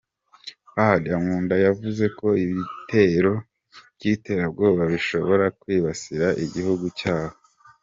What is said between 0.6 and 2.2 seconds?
Paddy Ankunda yavuze